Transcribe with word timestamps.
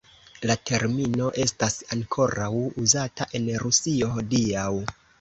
La 0.51 0.53
termino 0.69 1.27
estas 1.43 1.77
ankoraŭ 1.97 2.51
uzata 2.87 3.31
en 3.41 3.49
Rusio 3.67 4.13
hodiaŭ. 4.19 4.69